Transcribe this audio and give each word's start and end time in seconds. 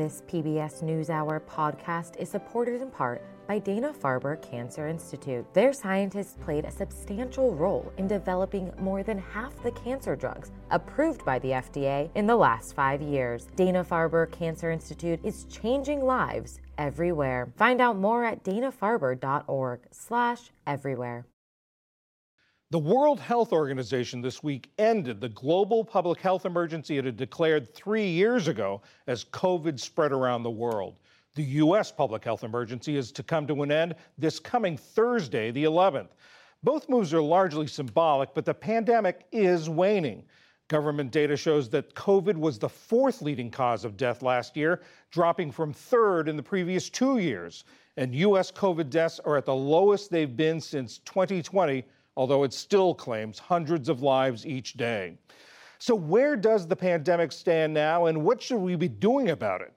This 0.00 0.22
PBS 0.28 0.82
NewsHour 0.82 1.40
podcast 1.42 2.16
is 2.16 2.30
supported 2.30 2.80
in 2.80 2.90
part 2.90 3.22
by 3.46 3.58
Dana 3.58 3.92
Farber 3.92 4.40
Cancer 4.40 4.88
Institute. 4.88 5.44
Their 5.52 5.74
scientists 5.74 6.38
played 6.40 6.64
a 6.64 6.70
substantial 6.70 7.54
role 7.54 7.92
in 7.98 8.08
developing 8.08 8.72
more 8.78 9.02
than 9.02 9.18
half 9.18 9.62
the 9.62 9.72
cancer 9.72 10.16
drugs 10.16 10.52
approved 10.70 11.22
by 11.26 11.38
the 11.40 11.50
FDA 11.50 12.08
in 12.14 12.26
the 12.26 12.34
last 12.34 12.74
five 12.74 13.02
years. 13.02 13.46
Dana 13.56 13.84
Farber 13.84 14.32
Cancer 14.32 14.70
Institute 14.70 15.20
is 15.22 15.44
changing 15.50 16.02
lives 16.02 16.60
everywhere. 16.78 17.52
Find 17.58 17.82
out 17.82 17.98
more 17.98 18.24
at 18.24 18.42
danafarber.org/everywhere. 18.42 21.26
The 22.72 22.78
World 22.78 23.18
Health 23.18 23.52
Organization 23.52 24.20
this 24.20 24.44
week 24.44 24.70
ended 24.78 25.20
the 25.20 25.28
global 25.30 25.84
public 25.84 26.20
health 26.20 26.46
emergency 26.46 26.98
it 26.98 27.04
had 27.04 27.16
declared 27.16 27.74
three 27.74 28.06
years 28.06 28.46
ago 28.46 28.80
as 29.08 29.24
COVID 29.24 29.80
spread 29.80 30.12
around 30.12 30.44
the 30.44 30.52
world. 30.52 30.94
The 31.34 31.42
U.S. 31.42 31.90
public 31.90 32.22
health 32.22 32.44
emergency 32.44 32.96
is 32.96 33.10
to 33.10 33.24
come 33.24 33.48
to 33.48 33.64
an 33.64 33.72
end 33.72 33.96
this 34.18 34.38
coming 34.38 34.76
Thursday, 34.76 35.50
the 35.50 35.64
11th. 35.64 36.10
Both 36.62 36.88
moves 36.88 37.12
are 37.12 37.20
largely 37.20 37.66
symbolic, 37.66 38.34
but 38.34 38.44
the 38.44 38.54
pandemic 38.54 39.26
is 39.32 39.68
waning. 39.68 40.22
Government 40.68 41.10
data 41.10 41.36
shows 41.36 41.68
that 41.70 41.92
COVID 41.96 42.36
was 42.36 42.56
the 42.56 42.68
fourth 42.68 43.20
leading 43.20 43.50
cause 43.50 43.84
of 43.84 43.96
death 43.96 44.22
last 44.22 44.56
year, 44.56 44.82
dropping 45.10 45.50
from 45.50 45.72
third 45.72 46.28
in 46.28 46.36
the 46.36 46.42
previous 46.44 46.88
two 46.88 47.18
years. 47.18 47.64
And 47.96 48.14
U.S. 48.14 48.52
COVID 48.52 48.90
deaths 48.90 49.18
are 49.24 49.36
at 49.36 49.44
the 49.44 49.54
lowest 49.56 50.12
they've 50.12 50.36
been 50.36 50.60
since 50.60 50.98
2020 50.98 51.84
although 52.20 52.44
it 52.44 52.52
still 52.52 52.94
claims 52.94 53.38
hundreds 53.38 53.88
of 53.88 54.02
lives 54.02 54.44
each 54.44 54.74
day. 54.74 55.16
So, 55.78 55.94
where 55.94 56.36
does 56.36 56.66
the 56.66 56.76
pandemic 56.76 57.32
stand 57.32 57.72
now, 57.72 58.04
and 58.06 58.22
what 58.22 58.42
should 58.42 58.58
we 58.58 58.76
be 58.76 58.88
doing 58.88 59.30
about 59.30 59.62
it? 59.62 59.72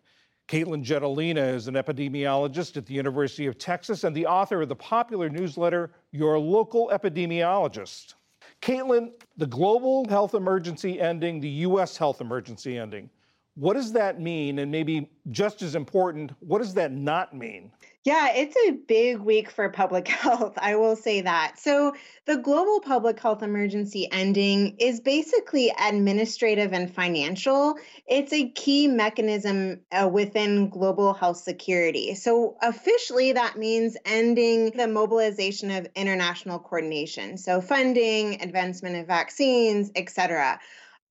Katelyn 0.49 0.83
Jetelina 0.83 1.53
is 1.53 1.69
an 1.69 1.75
epidemiologist 1.75 2.75
at 2.75 2.85
the 2.85 2.95
University 2.95 3.45
of 3.45 3.57
Texas 3.57 4.03
and 4.03 4.13
the 4.13 4.25
author 4.25 4.61
of 4.61 4.67
the 4.67 4.75
popular 4.75 5.29
newsletter, 5.29 5.91
Your 6.11 6.37
Local 6.37 6.89
Epidemiologist. 6.89 8.15
Katelyn, 8.61 9.13
the 9.37 9.47
global 9.47 10.05
health 10.09 10.33
emergency 10.33 10.99
ending, 10.99 11.39
the 11.39 11.63
U.S. 11.69 11.95
health 11.95 12.19
emergency 12.19 12.77
ending. 12.77 13.09
What 13.55 13.75
does 13.75 13.93
that 13.93 14.19
mean? 14.19 14.57
And 14.57 14.71
maybe 14.71 15.09
just 15.29 15.61
as 15.61 15.75
important, 15.75 16.31
what 16.39 16.59
does 16.59 16.73
that 16.73 16.91
not 16.91 17.35
mean? 17.35 17.71
Yeah, 18.03 18.33
it's 18.33 18.55
a 18.67 18.71
big 18.71 19.19
week 19.19 19.49
for 19.49 19.69
public 19.69 20.07
health. 20.09 20.57
I 20.57 20.75
will 20.75 20.95
say 20.95 21.21
that. 21.21 21.57
So, 21.57 21.93
the 22.25 22.37
global 22.37 22.81
public 22.81 23.19
health 23.19 23.43
emergency 23.43 24.09
ending 24.11 24.75
is 24.79 24.99
basically 24.99 25.71
administrative 25.79 26.73
and 26.73 26.93
financial. 26.93 27.75
It's 28.07 28.33
a 28.33 28.49
key 28.49 28.87
mechanism 28.87 29.81
uh, 29.91 30.09
within 30.11 30.69
global 30.69 31.13
health 31.13 31.37
security. 31.37 32.15
So, 32.15 32.57
officially, 32.61 33.33
that 33.33 33.57
means 33.57 33.95
ending 34.03 34.71
the 34.71 34.87
mobilization 34.87 35.71
of 35.71 35.87
international 35.95 36.59
coordination. 36.59 37.37
So, 37.37 37.61
funding, 37.61 38.41
advancement 38.41 38.97
of 38.97 39.07
vaccines, 39.07 39.91
et 39.95 40.09
cetera. 40.09 40.59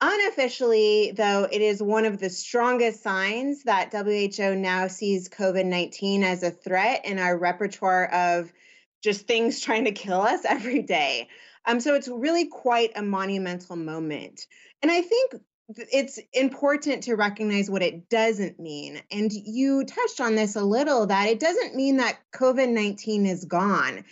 Unofficially, 0.04 1.12
though, 1.16 1.46
it 1.48 1.62
is 1.62 1.80
one 1.80 2.04
of 2.06 2.18
the 2.18 2.28
strongest 2.28 3.04
signs 3.04 3.62
that 3.62 3.92
WHO 3.92 4.56
now 4.56 4.88
sees 4.88 5.28
COVID 5.28 5.64
19 5.64 6.24
as 6.24 6.42
a 6.42 6.50
threat 6.50 7.04
in 7.04 7.20
our 7.20 7.38
repertoire 7.38 8.06
of 8.06 8.52
just 9.00 9.28
things 9.28 9.60
trying 9.60 9.84
to 9.84 9.92
kill 9.92 10.20
us 10.20 10.44
every 10.48 10.82
day. 10.82 11.28
Um, 11.64 11.78
so 11.78 11.94
it's 11.94 12.08
really 12.08 12.46
quite 12.46 12.90
a 12.96 13.02
monumental 13.02 13.76
moment. 13.76 14.44
And 14.82 14.90
I 14.90 15.02
think 15.02 15.36
it's 15.68 16.18
important 16.32 17.04
to 17.04 17.14
recognize 17.14 17.70
what 17.70 17.82
it 17.82 18.08
doesn't 18.08 18.58
mean. 18.58 19.00
And 19.12 19.32
you 19.32 19.84
touched 19.84 20.20
on 20.20 20.34
this 20.34 20.56
a 20.56 20.64
little 20.64 21.06
that 21.06 21.28
it 21.28 21.38
doesn't 21.38 21.76
mean 21.76 21.98
that 21.98 22.18
COVID 22.32 22.70
19 22.70 23.24
is 23.24 23.44
gone. 23.44 24.02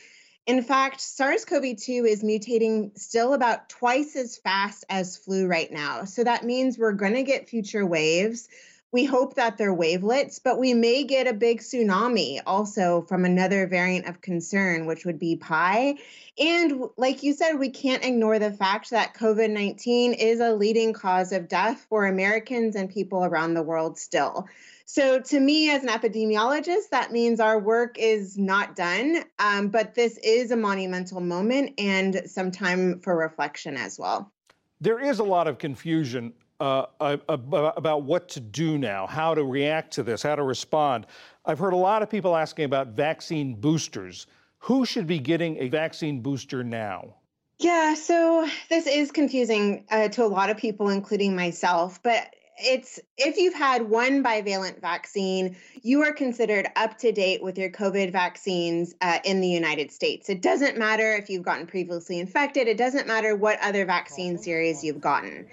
In 0.47 0.63
fact, 0.63 1.01
SARS 1.01 1.45
CoV 1.45 1.77
2 1.77 2.07
is 2.07 2.23
mutating 2.23 2.99
still 2.99 3.35
about 3.35 3.69
twice 3.69 4.17
as 4.17 4.39
fast 4.39 4.85
as 4.89 5.17
flu 5.17 5.47
right 5.47 5.71
now. 5.71 6.05
So 6.05 6.25
that 6.25 6.45
means 6.45 6.79
we're 6.79 6.93
going 6.93 7.15
to 7.15 7.23
get 7.23 7.49
future 7.49 7.87
waves. 7.87 8.49
We 8.93 9.05
hope 9.05 9.35
that 9.35 9.57
they're 9.57 9.73
wavelets, 9.73 10.41
but 10.41 10.59
we 10.59 10.75
may 10.75 11.05
get 11.05 11.29
a 11.29 11.33
big 11.33 11.61
tsunami 11.61 12.41
also 12.45 13.03
from 13.03 13.25
another 13.25 13.69
variant 13.69 14.07
of 14.07 14.21
concern, 14.21 14.87
which 14.87 15.05
would 15.05 15.19
be 15.19 15.37
pi. 15.37 15.95
And 16.39 16.83
like 16.97 17.23
you 17.23 17.33
said, 17.33 17.55
we 17.55 17.71
can't 17.71 18.05
ignore 18.05 18.41
the 18.41 18.51
fact 18.51 18.91
that 18.91 19.15
COVID 19.15 19.51
19 19.51 20.15
is 20.15 20.41
a 20.41 20.53
leading 20.53 20.93
cause 20.93 21.31
of 21.31 21.47
death 21.47 21.87
for 21.89 22.07
Americans 22.07 22.75
and 22.75 22.91
people 22.91 23.25
around 23.25 23.55
the 23.55 23.63
world 23.63 23.97
still. 23.97 24.49
So, 24.87 25.21
to 25.21 25.39
me, 25.39 25.71
as 25.71 25.85
an 25.85 25.89
epidemiologist, 25.89 26.89
that 26.91 27.13
means 27.13 27.39
our 27.39 27.61
work 27.61 27.97
is 27.97 28.37
not 28.37 28.75
done, 28.75 29.23
um, 29.39 29.69
but 29.69 29.95
this 29.95 30.19
is 30.19 30.51
a 30.51 30.57
monumental 30.57 31.21
moment 31.21 31.75
and 31.79 32.23
some 32.27 32.51
time 32.51 32.99
for 32.99 33.17
reflection 33.17 33.77
as 33.77 34.01
well. 34.01 34.33
There 34.81 34.99
is 34.99 35.21
a 35.21 35.25
lot 35.25 35.47
of 35.47 35.59
confusion 35.59 36.33
uh, 36.61 36.87
about 37.01 38.03
what 38.03 38.29
to 38.31 38.41
do 38.41 38.79
now, 38.79 39.07
how 39.07 39.35
to 39.35 39.45
react 39.45 39.93
to 39.95 40.03
this, 40.03 40.23
how 40.23 40.37
to 40.37 40.43
respond. 40.43 41.07
I've 41.47 41.59
heard 41.59 41.73
a 41.73 41.77
lot 41.77 42.03
of 42.03 42.11
people 42.11 42.37
asking 42.37 42.67
about 42.67 42.89
vaccine 42.89 43.55
boosters. 43.55 44.27
Who 44.59 44.85
should 44.85 45.07
be 45.07 45.19
getting 45.19 45.57
a 45.57 45.69
vaccine 45.69 46.21
booster 46.21 46.63
now? 46.63 47.15
Yeah, 47.59 47.95
so 47.95 48.49
this 48.69 48.87
is 48.87 49.11
confusing 49.11 49.85
uh, 49.91 50.09
to 50.09 50.25
a 50.25 50.29
lot 50.29 50.51
of 50.51 50.57
people, 50.57 50.91
including 50.91 51.35
myself. 51.35 52.03
But 52.03 52.35
it's 52.59 53.01
if 53.17 53.37
you've 53.37 53.55
had 53.55 53.89
one 53.89 54.23
bivalent 54.23 54.81
vaccine, 54.81 55.57
you 55.83 56.03
are 56.03 56.13
considered 56.13 56.69
up 56.77 56.99
to 56.99 57.13
date 57.13 57.43
with 57.43 57.59
your 57.59 57.71
COVID 57.71 58.13
vaccines 58.13 58.95
uh, 59.01 59.19
in 59.25 59.41
the 59.41 59.49
United 59.49 59.91
States. 59.93 60.29
It 60.29 60.43
doesn't 60.43 60.79
matter 60.79 61.15
if 61.15 61.31
you've 61.31 61.43
gotten 61.43 61.67
previously 61.67 62.19
infected, 62.19 62.69
it 62.69 62.77
doesn't 62.77 63.07
matter 63.07 63.35
what 63.35 63.59
other 63.61 63.85
vaccine 63.87 64.39
series 64.39 64.85
you've 64.85 65.01
gotten. 65.01 65.47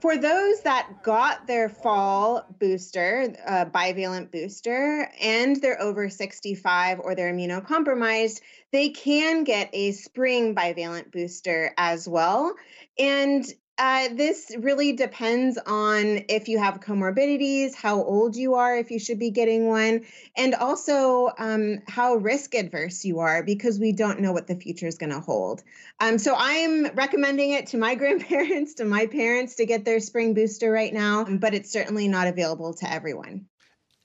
For 0.00 0.16
those 0.16 0.60
that 0.60 1.02
got 1.02 1.48
their 1.48 1.68
fall 1.68 2.46
booster, 2.60 3.34
uh, 3.44 3.64
bivalent 3.64 4.30
booster, 4.30 5.10
and 5.20 5.56
they're 5.56 5.80
over 5.80 6.08
65 6.08 7.00
or 7.00 7.16
they're 7.16 7.32
immunocompromised, 7.32 8.40
they 8.70 8.90
can 8.90 9.42
get 9.42 9.70
a 9.72 9.90
spring 9.92 10.54
bivalent 10.54 11.10
booster 11.10 11.72
as 11.76 12.08
well. 12.08 12.54
And 12.96 13.44
uh, 13.78 14.08
this 14.12 14.50
really 14.58 14.92
depends 14.92 15.56
on 15.66 16.24
if 16.28 16.48
you 16.48 16.58
have 16.58 16.80
comorbidities, 16.80 17.76
how 17.76 18.02
old 18.02 18.34
you 18.34 18.54
are, 18.54 18.76
if 18.76 18.90
you 18.90 18.98
should 18.98 19.20
be 19.20 19.30
getting 19.30 19.68
one, 19.68 20.04
and 20.36 20.54
also 20.56 21.30
um, 21.38 21.78
how 21.86 22.16
risk 22.16 22.56
adverse 22.56 23.04
you 23.04 23.20
are, 23.20 23.44
because 23.44 23.78
we 23.78 23.92
don't 23.92 24.18
know 24.20 24.32
what 24.32 24.48
the 24.48 24.56
future 24.56 24.88
is 24.88 24.98
going 24.98 25.12
to 25.12 25.20
hold. 25.20 25.62
Um, 26.00 26.18
so 26.18 26.34
I'm 26.36 26.86
recommending 26.96 27.52
it 27.52 27.68
to 27.68 27.78
my 27.78 27.94
grandparents, 27.96 28.74
to 28.74 28.84
my 28.84 29.06
parents 29.06 29.54
to 29.56 29.66
get 29.66 29.84
their 29.84 30.00
spring 30.00 30.34
booster 30.34 30.72
right 30.72 30.92
now, 30.92 31.24
but 31.24 31.54
it's 31.54 31.70
certainly 31.70 32.08
not 32.08 32.26
available 32.26 32.74
to 32.74 32.92
everyone. 32.92 33.46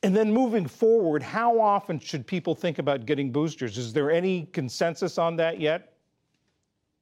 And 0.04 0.16
then 0.16 0.32
moving 0.32 0.68
forward, 0.68 1.24
how 1.24 1.60
often 1.60 1.98
should 1.98 2.28
people 2.28 2.54
think 2.54 2.78
about 2.78 3.06
getting 3.08 3.32
boosters? 3.32 3.78
Is 3.78 3.94
there 3.94 4.12
any 4.12 4.46
consensus 4.52 5.18
on 5.18 5.38
that 5.38 5.60
yet? 5.60 5.93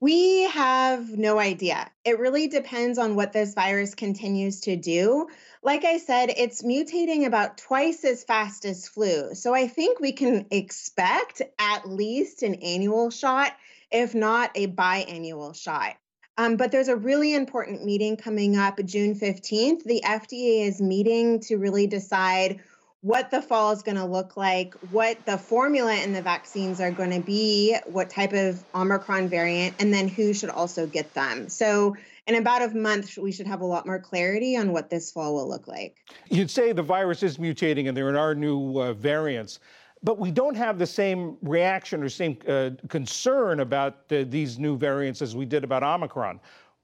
We 0.01 0.45
have 0.45 1.15
no 1.15 1.37
idea. 1.37 1.87
It 2.03 2.17
really 2.17 2.47
depends 2.47 2.97
on 2.97 3.13
what 3.13 3.33
this 3.33 3.53
virus 3.53 3.93
continues 3.93 4.61
to 4.61 4.75
do. 4.75 5.27
Like 5.61 5.85
I 5.85 5.99
said, 5.99 6.33
it's 6.35 6.63
mutating 6.63 7.27
about 7.27 7.59
twice 7.59 8.03
as 8.03 8.23
fast 8.23 8.65
as 8.65 8.87
flu. 8.87 9.35
So 9.35 9.53
I 9.53 9.67
think 9.67 9.99
we 9.99 10.11
can 10.11 10.47
expect 10.49 11.43
at 11.59 11.87
least 11.87 12.41
an 12.41 12.55
annual 12.55 13.11
shot, 13.11 13.55
if 13.91 14.15
not 14.15 14.49
a 14.55 14.65
biannual 14.65 15.55
shot. 15.55 15.97
Um, 16.35 16.57
but 16.57 16.71
there's 16.71 16.87
a 16.87 16.95
really 16.95 17.35
important 17.35 17.85
meeting 17.85 18.17
coming 18.17 18.57
up 18.57 18.79
June 18.83 19.13
15th. 19.13 19.83
The 19.83 20.01
FDA 20.03 20.67
is 20.67 20.81
meeting 20.81 21.41
to 21.41 21.57
really 21.57 21.85
decide 21.85 22.61
what 23.01 23.31
the 23.31 23.41
fall 23.41 23.71
is 23.71 23.81
going 23.81 23.97
to 23.97 24.05
look 24.05 24.37
like, 24.37 24.75
what 24.91 25.25
the 25.25 25.37
formula 25.37 25.95
in 25.95 26.13
the 26.13 26.21
vaccines 26.21 26.79
are 26.79 26.91
going 26.91 27.09
to 27.09 27.19
be, 27.19 27.75
what 27.85 28.09
type 28.09 28.31
of 28.31 28.63
Omicron 28.75 29.27
variant, 29.27 29.75
and 29.79 29.91
then 29.91 30.07
who 30.07 30.33
should 30.33 30.51
also 30.51 30.85
get 30.85 31.13
them. 31.13 31.49
So, 31.49 31.95
in 32.27 32.35
about 32.35 32.61
a 32.61 32.69
month, 32.69 33.17
we 33.17 33.31
should 33.31 33.47
have 33.47 33.61
a 33.61 33.65
lot 33.65 33.87
more 33.87 33.99
clarity 33.99 34.55
on 34.55 34.71
what 34.71 34.91
this 34.91 35.11
fall 35.11 35.33
will 35.33 35.49
look 35.49 35.67
like. 35.67 35.97
You'd 36.29 36.51
say 36.51 36.71
the 36.71 36.83
virus 36.83 37.23
is 37.23 37.39
mutating 37.39 37.87
and 37.87 37.97
there 37.97 38.15
are 38.15 38.35
new 38.35 38.79
uh, 38.79 38.93
variants, 38.93 39.59
but 40.03 40.19
we 40.19 40.29
don't 40.29 40.55
have 40.55 40.77
the 40.77 40.85
same 40.85 41.37
reaction 41.41 42.03
or 42.03 42.09
same 42.09 42.37
uh, 42.47 42.69
concern 42.89 43.61
about 43.61 44.07
the, 44.07 44.23
these 44.23 44.59
new 44.59 44.77
variants 44.77 45.23
as 45.23 45.35
we 45.35 45.45
did 45.45 45.63
about 45.63 45.81
Omicron. 45.81 46.39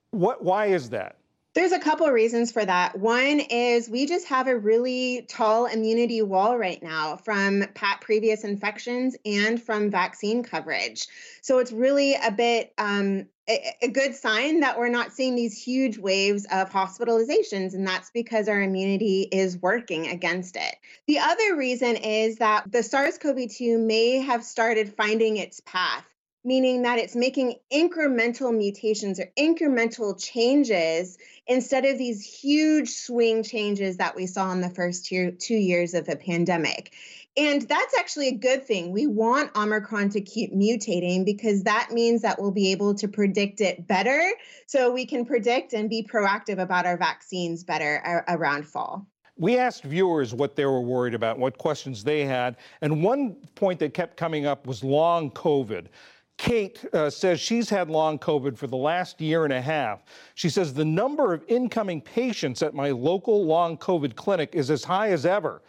What, 0.10 0.44
why 0.44 0.66
is 0.68 0.90
that? 0.90 1.18
There's 1.58 1.72
a 1.72 1.80
couple 1.80 2.06
of 2.06 2.14
reasons 2.14 2.52
for 2.52 2.64
that. 2.64 3.00
One 3.00 3.40
is 3.40 3.90
we 3.90 4.06
just 4.06 4.28
have 4.28 4.48
a 4.48 4.56
really 4.56 5.26
tall 5.28 5.66
immunity 5.66 6.22
wall 6.22 6.56
right 6.56 6.82
now 6.84 7.18
from 7.18 7.64
previous 8.00 8.44
infections 8.44 9.16
and 9.26 9.60
from 9.60 9.90
vaccine 9.90 10.44
coverage. 10.44 11.08
So 11.42 11.58
it's 11.58 11.72
really 11.72 12.14
a 12.14 12.30
bit 12.30 12.76
um, 12.78 13.26
a, 13.50 13.76
a 13.82 13.88
good 13.88 14.14
sign 14.14 14.60
that 14.60 14.78
we're 14.78 14.90
not 14.90 15.14
seeing 15.14 15.36
these 15.36 15.60
huge 15.60 15.98
waves 15.98 16.46
of 16.52 16.70
hospitalizations, 16.70 17.74
and 17.74 17.88
that's 17.88 18.12
because 18.12 18.48
our 18.48 18.62
immunity 18.62 19.24
is 19.24 19.58
working 19.58 20.10
against 20.10 20.58
it. 20.58 20.76
The 21.08 21.18
other 21.18 21.56
reason 21.56 21.96
is 21.96 22.36
that 22.36 22.72
the 22.72 22.84
SARS 22.84 23.18
CoV 23.18 23.50
2 23.50 23.80
may 23.80 24.20
have 24.20 24.44
started 24.44 24.94
finding 24.94 25.38
its 25.38 25.60
path 25.62 26.06
meaning 26.48 26.84
that 26.84 26.98
it's 26.98 27.14
making 27.14 27.56
incremental 27.74 28.56
mutations 28.56 29.20
or 29.20 29.30
incremental 29.38 30.18
changes 30.18 31.18
instead 31.46 31.84
of 31.84 31.98
these 31.98 32.24
huge 32.24 32.88
swing 32.90 33.44
changes 33.44 33.98
that 33.98 34.16
we 34.16 34.26
saw 34.26 34.50
in 34.54 34.62
the 34.62 34.70
first 34.70 35.06
two, 35.06 35.32
two 35.32 35.58
years 35.58 35.94
of 35.94 36.06
the 36.06 36.16
pandemic. 36.16 36.94
And 37.36 37.64
that's 37.64 37.98
actually 38.00 38.30
a 38.30 38.34
good 38.34 38.66
thing. 38.66 38.94
We 38.94 39.08
want 39.08 39.56
Omicron 39.58 40.10
to 40.12 40.22
keep 40.22 40.54
mutating 40.54 41.26
because 41.26 41.64
that 41.64 41.90
means 41.92 42.22
that 42.22 42.42
we'll 42.42 42.52
be 42.52 42.72
able 42.72 42.96
to 42.96 43.10
predict 43.10 43.60
it 43.60 43.86
better. 43.86 44.32
So 44.68 44.90
we 44.90 45.06
can 45.06 45.26
predict 45.26 45.74
and 45.74 45.90
be 45.90 46.02
proactive 46.02 46.60
about 46.60 46.86
our 46.86 46.96
vaccines 46.96 47.66
better 47.66 48.24
around 48.30 48.66
fall. 48.66 49.06
We 49.36 49.58
asked 49.58 49.84
viewers 49.84 50.34
what 50.34 50.56
they 50.56 50.66
were 50.66 50.82
worried 50.82 51.14
about, 51.14 51.38
what 51.38 51.58
questions 51.58 52.06
they 52.06 52.24
had. 52.24 52.56
And 52.82 53.04
one 53.04 53.36
point 53.56 53.80
that 53.80 53.94
kept 53.94 54.16
coming 54.16 54.46
up 54.46 54.66
was 54.66 54.82
long 54.82 55.30
COVID. 55.32 55.88
Kate 56.38 56.86
uh, 56.94 57.10
says 57.10 57.40
she's 57.40 57.70
had 57.70 57.90
long 57.90 58.20
COVID 58.20 58.58
for 58.58 58.68
the 58.68 58.78
last 58.78 59.20
year 59.20 59.44
and 59.44 59.54
a 59.54 59.62
half. 59.62 60.04
She 60.36 60.50
says 60.50 60.74
the 60.74 60.86
number 60.86 61.34
of 61.34 61.44
incoming 61.48 62.02
patients 62.02 62.62
at 62.62 62.76
my 62.76 62.92
local 62.92 63.44
long 63.46 63.78
COVID 63.78 64.16
clinic 64.16 64.52
is 64.54 64.70
as 64.70 64.84
high 64.84 65.10
as 65.10 65.26
ever. 65.26 65.64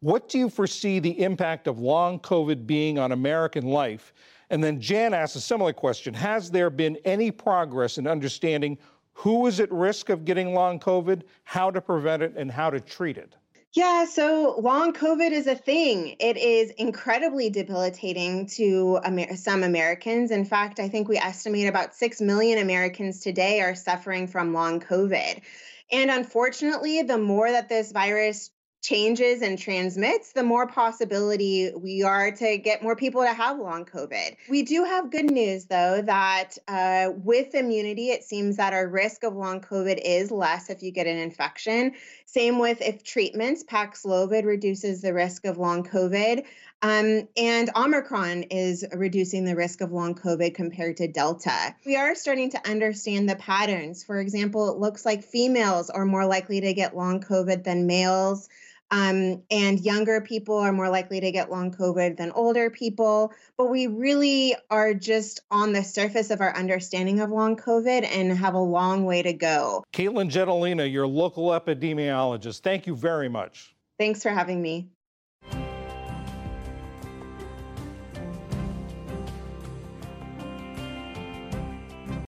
What 0.00 0.28
do 0.28 0.38
you 0.38 0.48
foresee 0.48 0.98
the 0.98 1.22
impact 1.22 1.66
of 1.66 1.78
long 1.78 2.18
COVID 2.20 2.66
being 2.66 2.98
on 2.98 3.12
American 3.12 3.66
life? 3.66 4.12
And 4.50 4.62
then 4.62 4.80
Jan 4.80 5.14
asks 5.14 5.36
a 5.36 5.40
similar 5.40 5.72
question 5.72 6.14
Has 6.14 6.50
there 6.50 6.70
been 6.70 6.96
any 7.04 7.30
progress 7.30 7.98
in 7.98 8.06
understanding 8.06 8.78
who 9.12 9.46
is 9.46 9.60
at 9.60 9.70
risk 9.70 10.08
of 10.08 10.24
getting 10.24 10.54
long 10.54 10.80
COVID, 10.80 11.22
how 11.44 11.70
to 11.70 11.80
prevent 11.80 12.22
it, 12.22 12.34
and 12.36 12.50
how 12.50 12.70
to 12.70 12.80
treat 12.80 13.16
it? 13.16 13.36
Yeah, 13.74 14.04
so 14.04 14.54
long 14.60 14.92
COVID 14.92 15.32
is 15.32 15.48
a 15.48 15.56
thing. 15.56 16.14
It 16.20 16.36
is 16.36 16.70
incredibly 16.70 17.50
debilitating 17.50 18.46
to 18.50 19.00
Amer- 19.04 19.34
some 19.34 19.64
Americans. 19.64 20.30
In 20.30 20.44
fact, 20.44 20.78
I 20.78 20.88
think 20.88 21.08
we 21.08 21.16
estimate 21.16 21.66
about 21.66 21.92
6 21.92 22.20
million 22.20 22.58
Americans 22.60 23.18
today 23.18 23.60
are 23.62 23.74
suffering 23.74 24.28
from 24.28 24.54
long 24.54 24.78
COVID. 24.78 25.42
And 25.90 26.08
unfortunately, 26.08 27.02
the 27.02 27.18
more 27.18 27.50
that 27.50 27.68
this 27.68 27.90
virus 27.90 28.52
changes 28.84 29.40
and 29.40 29.58
transmits, 29.58 30.32
the 30.32 30.42
more 30.42 30.66
possibility 30.66 31.72
we 31.74 32.02
are 32.02 32.30
to 32.30 32.58
get 32.58 32.82
more 32.82 32.94
people 32.94 33.22
to 33.22 33.32
have 33.32 33.58
long 33.58 33.86
COVID. 33.86 34.36
We 34.50 34.62
do 34.62 34.84
have 34.84 35.10
good 35.10 35.30
news, 35.30 35.64
though, 35.64 36.02
that 36.02 36.58
uh, 36.68 37.08
with 37.16 37.54
immunity, 37.54 38.10
it 38.10 38.24
seems 38.24 38.58
that 38.58 38.74
our 38.74 38.86
risk 38.86 39.24
of 39.24 39.34
long 39.34 39.62
COVID 39.62 40.00
is 40.04 40.30
less 40.30 40.68
if 40.68 40.82
you 40.82 40.90
get 40.90 41.06
an 41.06 41.16
infection. 41.16 41.92
Same 42.26 42.58
with 42.58 42.82
if 42.82 43.02
treatments, 43.02 43.64
Paxlovid 43.64 44.44
reduces 44.44 45.00
the 45.00 45.14
risk 45.14 45.46
of 45.46 45.56
long 45.56 45.82
COVID. 45.82 46.44
Um, 46.82 47.26
and 47.38 47.70
Omicron 47.74 48.42
is 48.50 48.84
reducing 48.92 49.46
the 49.46 49.56
risk 49.56 49.80
of 49.80 49.92
long 49.92 50.14
COVID 50.14 50.54
compared 50.54 50.98
to 50.98 51.08
Delta. 51.08 51.74
We 51.86 51.96
are 51.96 52.14
starting 52.14 52.50
to 52.50 52.68
understand 52.68 53.30
the 53.30 53.36
patterns. 53.36 54.04
For 54.04 54.20
example, 54.20 54.70
it 54.70 54.76
looks 54.76 55.06
like 55.06 55.24
females 55.24 55.88
are 55.88 56.04
more 56.04 56.26
likely 56.26 56.60
to 56.60 56.74
get 56.74 56.94
long 56.94 57.22
COVID 57.22 57.64
than 57.64 57.86
males. 57.86 58.50
Um, 58.94 59.42
and 59.50 59.80
younger 59.80 60.20
people 60.20 60.56
are 60.56 60.70
more 60.70 60.88
likely 60.88 61.18
to 61.18 61.32
get 61.32 61.50
long 61.50 61.72
COVID 61.72 62.16
than 62.16 62.30
older 62.30 62.70
people. 62.70 63.32
But 63.58 63.68
we 63.68 63.88
really 63.88 64.54
are 64.70 64.94
just 64.94 65.40
on 65.50 65.72
the 65.72 65.82
surface 65.82 66.30
of 66.30 66.40
our 66.40 66.54
understanding 66.56 67.18
of 67.18 67.30
long 67.30 67.56
COVID 67.56 68.06
and 68.06 68.30
have 68.38 68.54
a 68.54 68.60
long 68.60 69.04
way 69.04 69.20
to 69.22 69.32
go. 69.32 69.82
Katelyn 69.92 70.30
Jetelina, 70.30 70.90
your 70.90 71.08
local 71.08 71.48
epidemiologist, 71.48 72.60
thank 72.60 72.86
you 72.86 72.94
very 72.94 73.28
much. 73.28 73.74
Thanks 73.98 74.22
for 74.22 74.28
having 74.28 74.62
me. 74.62 74.90